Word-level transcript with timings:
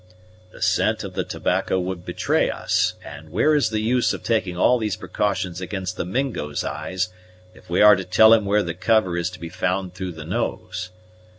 "The 0.49 0.63
scent 0.63 1.03
of 1.03 1.13
the 1.13 1.23
tobacco 1.23 1.79
would 1.79 2.03
betray 2.05 2.49
us; 2.49 2.95
and 3.05 3.29
where 3.29 3.53
is 3.53 3.69
the 3.69 3.81
use 3.81 4.13
of 4.13 4.23
taking 4.23 4.57
all 4.57 4.79
these 4.79 4.95
precautions 4.95 5.61
against 5.61 5.95
the 5.95 6.05
Mingo's 6.05 6.63
eyes, 6.63 7.09
if 7.53 7.69
we 7.69 7.83
are 7.83 7.95
to 7.95 8.03
tell 8.03 8.33
him 8.33 8.43
where 8.45 8.63
the 8.63 8.73
cover 8.73 9.15
is 9.15 9.29
to 9.29 9.39
be 9.39 9.49
found 9.49 9.93
through 9.93 10.13
the 10.13 10.25
nose? 10.25 10.89